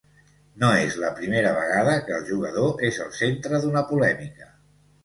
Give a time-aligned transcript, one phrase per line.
[0.63, 4.53] No és la primera vegada que el jugador és el centre d’una polèmica.